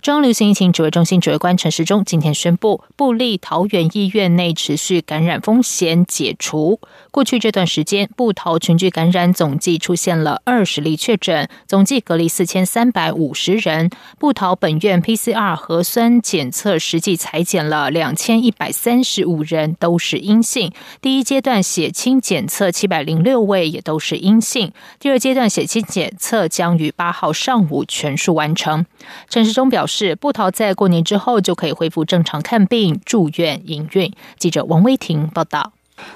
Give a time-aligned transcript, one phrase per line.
[0.00, 6.80] 中央流行疫情指挥中心指挥官陈时中今天宣布，布利桃园医院内持续感染风险解除。
[7.10, 13.90] 过去这段时间，布桃群聚感染总计出现了二十例确诊，总计隔离四千三百五十人。
[14.20, 20.72] 布桃本院 PCR 核酸检测实际裁减了两千一百三十五人，都是阴性。
[21.00, 24.72] 第一阶段血清检测七百零六位也都是阴性。
[25.00, 28.86] 第二阶段血清检测将于八号上午全数完成。
[29.28, 34.12] 陈时中表是布桃在过年之后就可以恢复正常看病、住院、营运。
[34.38, 35.72] 记者王威婷报道。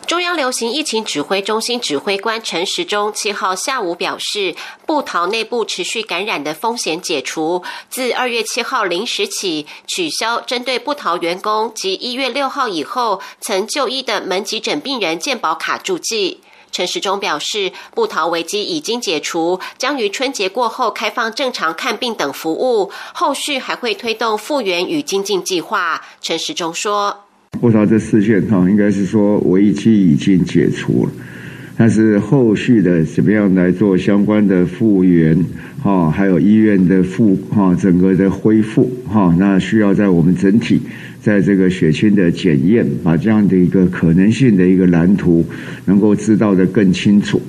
[0.06, 4.54] 中央流行疫情指挥中心指挥官陈时中七号下午表示，
[4.86, 16.40] 布桃内部持续感染的风险解除，自二月七号零时起取消针对布桃员工及一月六号以后曾就医的门急诊病人健保卡注记。
[16.72, 26.00] 陈时中表示，布桃危机已经解除，将于春节过后开放正常看病等服务，后续还会推动复原与精进计划。
[26.22, 27.14] 陈时中说
[27.60, 31.12] ：“布桃这事件哈，应该是说危机已经解除了，
[31.76, 35.38] 但是后续的怎么样来做相关的复原
[35.82, 40.80] 哈，还有医院的复哈整个的恢复哈，那需要在我们整体。”
[41.22, 45.44] 在这个血清的检验，把这样的一个可能性的一个蓝图
[45.84, 47.40] 能够知道的更清楚，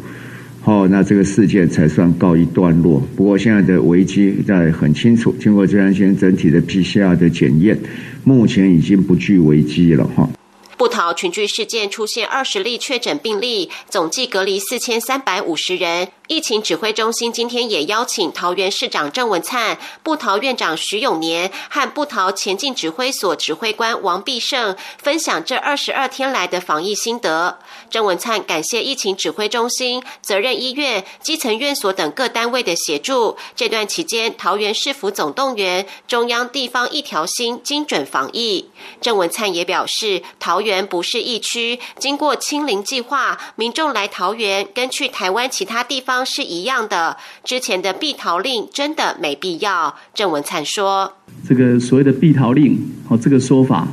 [0.62, 3.02] 好，那这个事件才算告一段落。
[3.16, 7.76] 不过现在的危机在很清楚，经过这段时间整体的 PCR 的检验，
[8.24, 10.30] 目前已经不具危机了哈。
[10.76, 16.10] 布桃群聚事件出现二十例确诊病例，总计隔离四千三百五十人。
[16.30, 27.60] 疫情指挥中心今天也邀请桃园市长郑文灿、布桃院长徐永年和布桃前进指挥所指挥官王必胜分享这二十二天来的防疫心得。
[27.90, 33.36] 郑文灿感谢疫情指挥中心、责任医院、基层院所等各单位的协助。
[33.54, 38.70] 这段期间，桃园市府总动员，中央地方一条心，精准防疫。
[39.02, 46.13] 郑文灿也表示，桃园不是疫区，经过清零计划，民众来桃园跟去台湾其他地方。
[46.26, 47.16] 是一样的，
[47.46, 49.96] 之前的避逃令真的没必要。
[50.14, 51.14] 郑文灿说
[51.48, 53.88] ：“这个所谓的避逃令，哦，这个说法，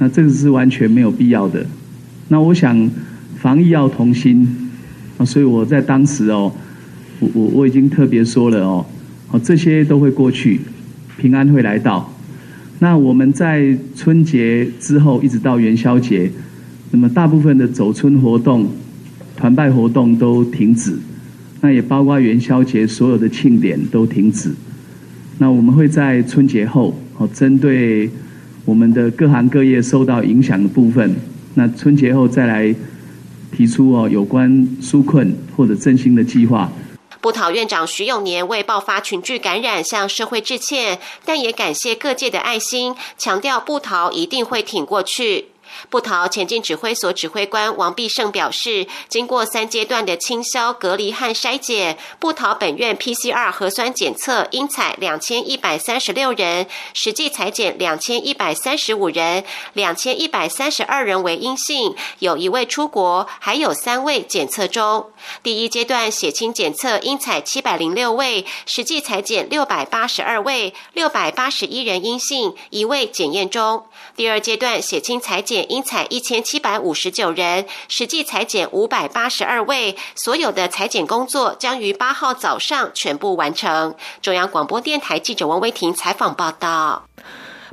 [0.00, 1.64] 那这个是完全没有必要的。
[2.26, 2.90] 那我想，
[3.38, 4.70] 防疫要同心
[5.18, 6.52] 啊，所以我在当时哦，
[7.20, 8.84] 我我我已经特别说了哦，
[9.30, 10.60] 哦，这些都会过去，
[11.16, 12.12] 平安会来到。
[12.80, 16.28] 那我们在春节之后一直到元宵节，
[16.90, 18.68] 那么大部分的走春活动、
[19.36, 20.98] 团拜活动都停止。”
[21.64, 24.54] 那也包括元宵节所有的庆典都停止。
[25.38, 28.10] 那我们会在春节后，哦，针对
[28.66, 31.16] 我们的各行各业受到影响的部分，
[31.54, 32.74] 那春节后再来
[33.50, 36.70] 提出哦有关纾困或者振兴的计划。
[37.22, 45.46] 布桃院长徐永年为爆发群聚感染向社会致歉，但也感谢各界的爱心，强调布桃一定会挺过去。
[45.90, 65.10] 布桃前进指挥所指挥官王必胜表示，经过三阶段的清消、隔离和筛检，布桃本院 PCR 核酸检测应采两千一百三十六人，实际裁减两千一百三十五人，两千一百三十二人为阴性，有一位出国，还有三位检测中。
[65.42, 73.84] 第一阶段血清检测应采七百零六位，实际裁减六百八十二位，六百八十一人阴性，一位检验中。
[74.16, 83.94] 第二阶段血清裁应采一千七百五十九人，实际裁减五百八十二位，所有的裁减工作将于八号早上全部完成。
[84.22, 87.04] 中央广播电台记者王威婷采访报道。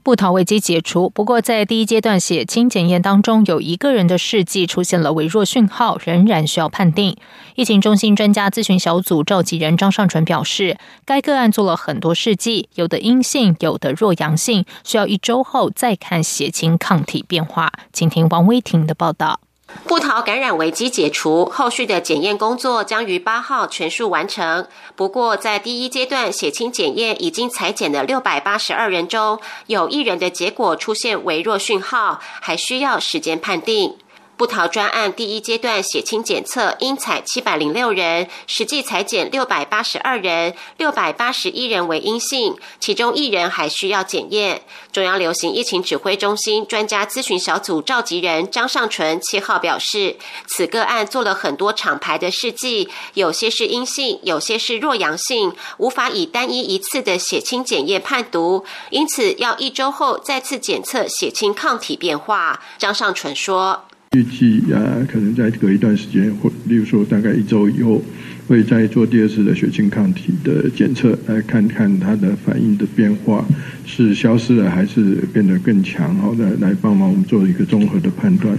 [0.04, 7.16] 不逃危机解除，不过在第一阶段血清检验当中，有一个人的试剂出现了微弱讯号，仍然需要判定。
[7.56, 17.72] 疫情中心专家咨询小组召集人张尚纯表示，该个案做了很多试剂，有的阴性，有的弱阳性，需要一周后再看血清抗体变化。
[17.94, 19.40] 请听王威婷的报道。
[19.86, 24.68] 布桃感染危机解除，后续的检验工作将于八号全数完成。
[24.96, 33.98] 不过，在第一阶段血清检验已经裁剪的六百八十二人中，有一人的结果出现微弱讯号，还需要时间判定。
[34.42, 44.64] 布桃专案第一阶段血清检测应采七百零六人，实际裁检六百八十二人，六百八十一人为阴性，其中一人还需要检验。
[44.92, 50.18] 中央流行疫情指挥中心专家咨询小组召集人张尚纯七号表示，
[50.48, 62.64] 此个案做了很多厂牌的试剂，有些是阴性，有些是弱阳性，无法以单一一次的血清检验判读，因此要一周后再次检测血清抗体变化。
[62.80, 63.86] 张尚纯说。
[64.14, 68.04] 预计啊，可能在隔一段时间，或例如说大概一周以后，
[68.46, 73.48] 会再做第二次的血清抗体的检测，来看看它的反应的变化
[73.86, 78.54] 是消失了还是变得更强，好的来帮忙我们做一个综合的判断。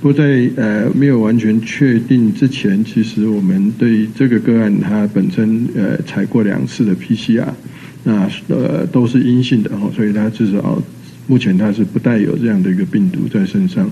[0.00, 7.46] 不过在呃没有完全确定之前，其实我们对这个个案它本身呃采过两次的 PCR，
[8.02, 10.82] 那呃都是阴性的哈，所以它至少
[11.28, 13.88] 目前他是不带有这样的一个病毒在身上。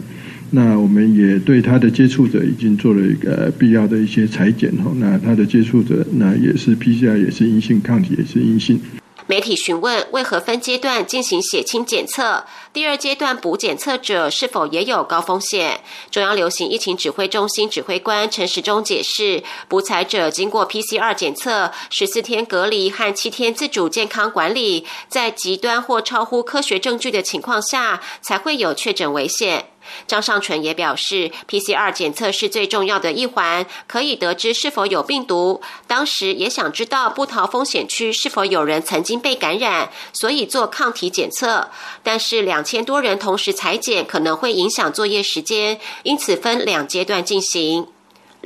[0.51, 8.81] 那我们也对他的接触者已经做了一个必要的一些裁剪哈，那他的接触者那也是 PCR 也是阴性，抗体也是阴性。
[9.29, 15.81] 媒体询问为何分阶段进行血清检测，第二阶段补检测者是否也有高风险？
[16.13, 29.71] 中央流行疫情指挥中心指挥官陈时中解释，补采者经过 PCR 检测、十四天隔离和七天自主健康管理，在极端或超乎科学证据的情况下，才会有确诊危险。
[30.07, 35.61] 张尚纯也表示，PCR 检测是最重要的一环，可以得知是否有病毒。
[35.87, 41.71] 当时也想知道不逃风险区是否有人曾经被感染，所以做抗体检测。
[42.03, 47.89] 但是两千多人同时裁剪可能会影响作业时间，因此分两阶段进行。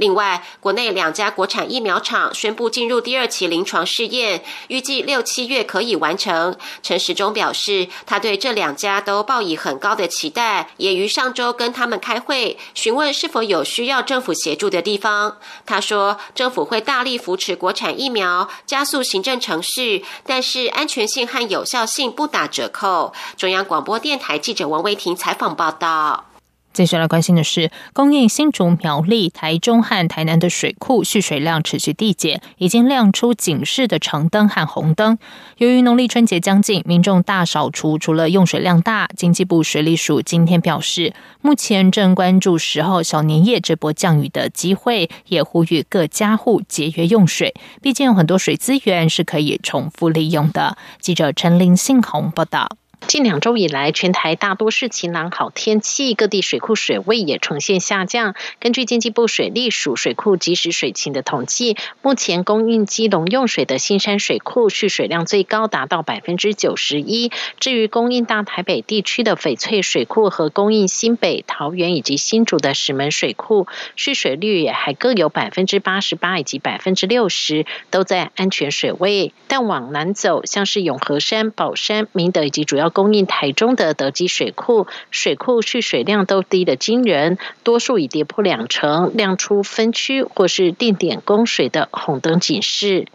[0.00, 6.56] 另外，国内两家国产疫苗厂宣布进入第二期临床试验，预计六七月可以完成。
[6.82, 15.36] 陈时中表示，他对这两家都抱以很高的期待，也于上周跟他们开会，询问是否有需要政府协助的地方。
[15.66, 23.12] 他说，政府会大力扶持国产疫苗，加速行政程序，但是安全性和有效性不打折扣。
[23.36, 26.29] 中央广播电台记者王维婷采访报道。
[26.72, 35.18] 接下来关心的是，供应新竹、苗栗、台中和台南的水库蓄水量持续递减，已经亮出警示的橙灯和红灯。
[35.58, 41.12] 由于农历春节将近，民众大扫除，除了用水量大，经济部水利署今天表示，
[41.42, 47.52] 目前正关注十号小年夜这波降雨的机会，也呼吁各家户节约用水，
[47.82, 50.78] 毕竟有很多水资源是可以重复利用的。
[51.00, 52.79] 记者陈林信宏报道。
[53.06, 58.36] 近两周以来，全台大多是晴朗好天气，各地水库水位也呈现下降。
[58.60, 67.32] 根据经济部水利署水库即时水情的统计，目前供应基隆用水的新山水库蓄水量最高达到百分之九十一。
[67.58, 79.32] 至于供应大台北地区的翡翠水库和供应新北、桃园以及新竹的石门水库，蓄水率也还各有百分之八十八以及百分之六十，都在安全水位。
[79.48, 93.06] 但往南走，像是永和山、宝山、明德以及主要供应台中的德基水库，水库蓄水量都低得惊人，多数已跌破两成，亮出分区或是定点供水的红灯警示。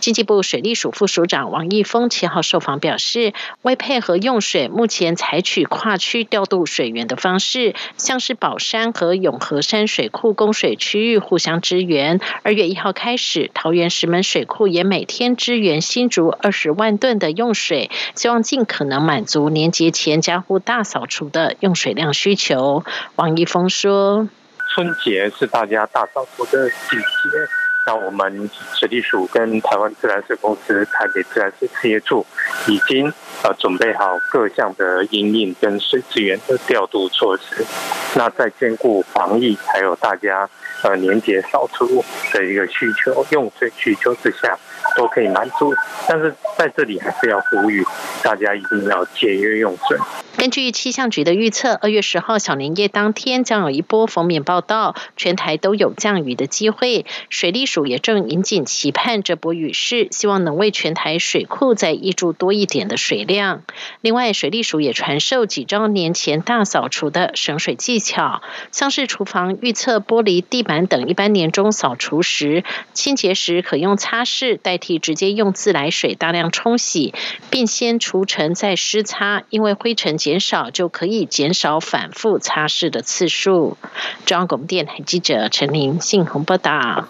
[0.00, 3.32] 经济部水利署副署长王义峰七号受访表示，
[3.62, 12.20] 为配合用水，目前采取跨区调度水源的方式，像是宝山和永和山水库供水区域互相支援。
[12.42, 22.84] 二月一号开始，桃园石门水库也每天支援新竹二十万吨的用水，希望尽可能满足年节前家户大扫除的用水量需求。
[23.16, 24.28] 王义峰说
[24.74, 27.04] ：“春节是大家大扫除的季节。”
[27.90, 32.24] 那我们水利署跟台湾自来水公司、台北自来水事业处
[32.68, 33.12] 已经
[33.42, 37.66] 呃准备好各项的营运跟水资源的调度措施。
[38.14, 40.48] 那在兼顾防疫还有大家
[40.84, 44.56] 呃年节扫除的一个需求、用水需求之下，
[44.96, 45.74] 都可以满足。
[46.08, 47.84] 但是在这里还是要呼吁
[48.22, 49.98] 大家一定要节约用水。
[50.36, 57.04] 根据气象局的预测，二月十号小年夜当天将有一波封面报道，全台都有降雨的机会。
[57.28, 63.62] 水利署也正引颈期盼这波雨势，希望能为全台水库再挹注多一点的水量。
[64.00, 68.40] 另外，水利署也传授几招年前大扫除的省水技巧，
[68.72, 77.12] 像是厨房预测玻璃、地板等一般年终扫除时，清洁时可用擦拭代替直接用自来水大量冲洗，
[77.50, 83.76] 并先除尘再湿擦，因为灰尘减少就可以减少反复擦拭的次数。
[84.26, 87.08] 中央广播电台记者陈琳信鸿报道。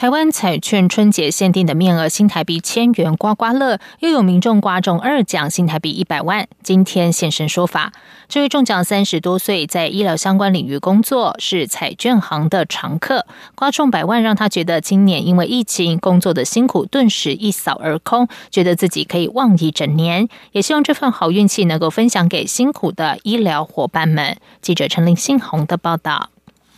[0.00, 6.48] 台湾彩券春节限定的面额新台币千元刮刮乐，又有民众刮中二奖新台币一百万。
[6.62, 7.92] 今天现身说法，
[8.26, 13.26] 这位中奖三十多岁，在医疗相关领域工作，是彩券行的常客。
[13.54, 20.26] 刮中百万，让他觉得今年因为疫情工作的辛苦顿时一扫而空，觉得自己可以旺一整年。
[20.52, 24.38] 也希望这份好运气能够分享给辛苦的医疗伙伴们。
[24.62, 26.30] 记者陈林信宏的报道。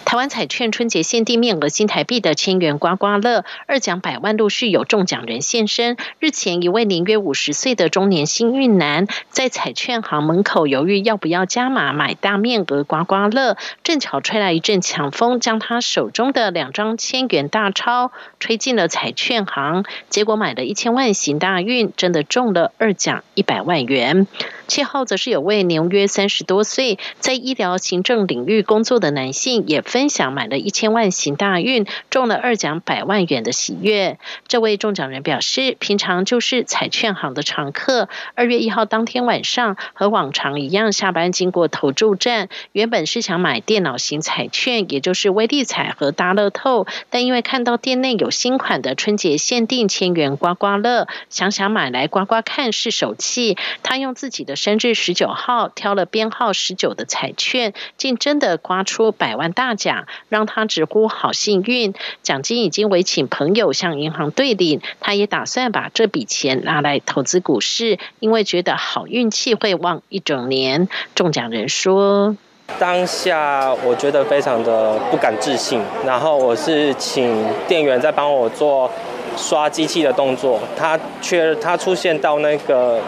[0.04, 5.96] 台湾彩券春节限定面额新台币的千元刮刮乐二奖百万，陆续有中奖人现身。
[6.18, 24.26] 日前，一位年约五十岁的中年幸运男在彩券行门口犹豫要不要加码买大面额刮刮乐，正巧吹来一阵强风，将他手中的两张千元大钞吹进了彩券行，结果买了一千万行大运，真的中了二奖一百万元。
[24.72, 34.18] 七号则是有位年约三十多岁，在医疗行政领域工作的男性，也分享买了一千万行大运，中了二奖百万元的喜悦。
[34.48, 38.08] 这位中奖人表示，平常就是彩券行的常客。
[38.34, 53.58] 二月一号当天晚上，和往常一样下班经过投注站，原本是想买电脑型彩券，也就是威力彩和大乐透，但因为看到店内有新款的春节限定千元刮刮乐，想想买来刮刮看是手气。
[53.82, 54.56] 他用自己的。
[54.62, 61.94] 生日十九号挑了编号十九的彩券，竟真的刮出百万大奖，让他直呼好幸运。
[62.22, 70.88] 奖金已经委请朋友向银行兑领，他也打算把这笔钱拿来投资股市，因为觉得好运气会旺一整年。
[71.16, 72.36] 中奖人说
[72.78, 78.88] ：“当下我觉得非常的不敢置信，然后我是请店员在帮我做
[79.36, 83.00] 刷机器的动作，他却他出现到那个。”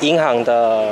[0.00, 0.88] 银行的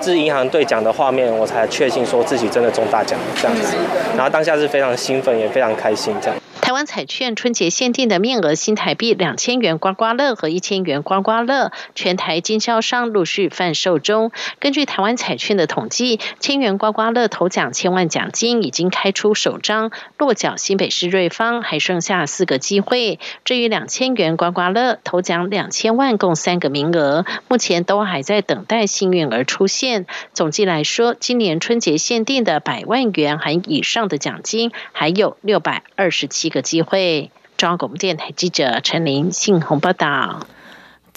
[0.00, 3.76] 致银行兑奖的画面，我才确信说自己真的中大奖这样子，
[4.16, 6.36] 然后当下是非常兴奋，也非常开心这样。
[6.66, 14.32] 台湾彩券春节限定的面额新台币两千元刮刮乐和一千元刮刮乐，全台经销商陆续贩售中。
[14.58, 23.20] 根据台湾彩券的统计，千元刮刮乐头奖千万奖金已经开出首张，落脚新北市瑞芳，还剩下四个机会。
[23.44, 30.06] 至于两千元刮刮乐头奖两千万，共三个名额，目前都还在等待幸运儿出现。
[30.32, 36.56] 总计来说，今年春节限定的百万元含以上的奖金还有六百二十七个。
[36.66, 37.30] 机会。
[37.56, 40.40] 中央广播电台记者陈琳信鸿报道。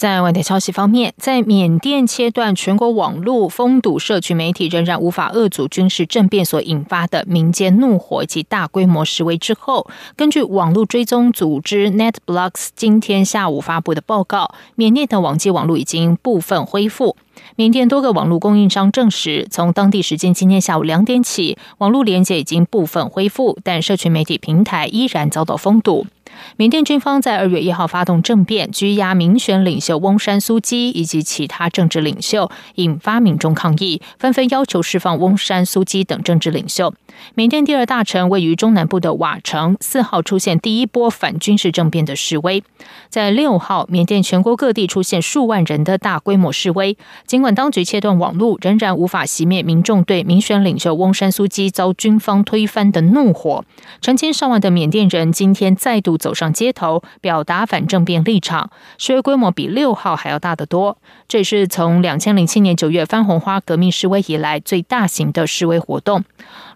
[0.00, 17.14] 在外电消息方面，在缅甸切断全国网络、封堵社区媒体，仍然无法遏阻军事政变所引发的民间怒火及大规模示威之后，根据网络追踪组织 NetBlocks 今天下午发布的报告，缅甸的网际网络已经部分恢复。
[17.56, 26.06] 缅甸多个网络供应商证实，从当地时间今天下午两点起，网络连接已经部分恢复，但社群媒体平台依然遭到封堵。
[26.56, 36.92] 缅甸军方在二月一号发动政变，拘押民选领袖翁山苏基以及其他政治领袖，引发民众抗议，纷纷要求释放翁山苏基等政治领袖。
[37.34, 42.62] 缅甸第二大城位于中南部的瓦城，四号出现第一波反军事政变的示威。
[43.08, 46.96] 在六号，缅甸全国各地出现数万人的大规模示威。
[47.26, 53.64] 尽管当局切断网络，仍然无法熄灭民众对民选领袖翁山苏基遭军方推翻的怒火。
[54.00, 58.70] 成千上万的缅甸人今天再度走走上街头，表达反政变立场。
[58.98, 60.96] 示威规模比六号还要大得多。
[61.26, 66.22] 这是从两千零七年九月番红花革命示威以来最大型的示威活动。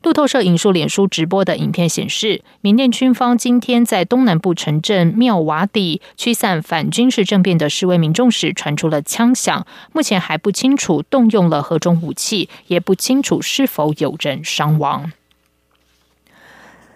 [0.02, 9.64] 路透社引述脸书直播的影片显示，缅甸军方今天在东南部城镇妙瓦底驱散反军事政变的示威民众时，传出了枪响。
[9.92, 15.12] 目前还不清楚动用了何种武器，也不清楚是否有人伤亡。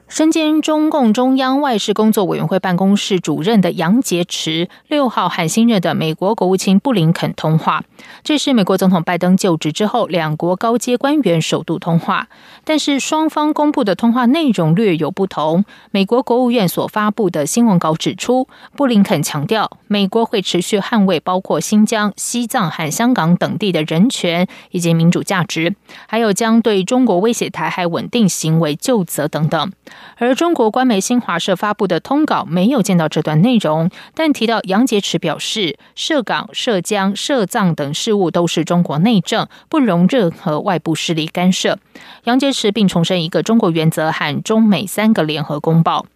[0.08, 7.84] 身兼中共中央外事工作委员会办公室主任的杨洁篪，六号和新任的美国国务卿布林肯通话。
[8.24, 12.28] 这是美国总统拜登就职之后，两国高阶官员首度通话。
[12.64, 15.66] 但是双方公布的通话内容略有不同。
[15.90, 29.70] 美国国务院所发布的新闻稿指出，布林肯强调，美国会持续捍卫包括新疆、西藏和香港等地的人权以及民主价值，还有将对中国威胁台海稳定行为就责等等。
[30.16, 41.78] 而中国官媒新华社发布的通稿没有见到这段内容，但提到杨洁篪表示，涉港、涉疆、涉藏等事务都是中国内政，不容任何外部势力干涉。
[42.24, 46.06] 杨洁篪并重申一个中国原则和中美三个联合公报。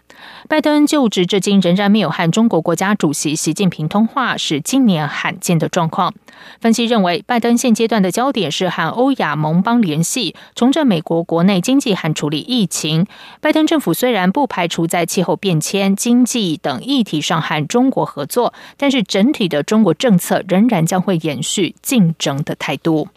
[0.48, 6.14] 拜登就职至今仍然没有和中国国家主席习近平通话，是今年罕见的状况。
[6.60, 13.06] 分析认为，拜登现阶段的焦点是和欧亚盟邦联系，重振美国国内经济和处理疫情。
[13.40, 23.08] 拜登政府虽然不排除在气候变迁、经济等议题上和中国合作，但是整体的中国政策仍然将会延续竞争的态度。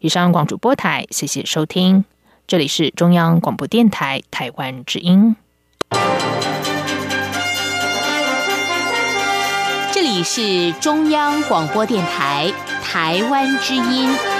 [0.00, 2.04] 以上广主播台，谢谢收听，
[2.46, 5.36] 这里是中央广播电台台湾之音。
[9.92, 12.52] 这里是中央广播电台
[12.82, 14.37] 台湾之音。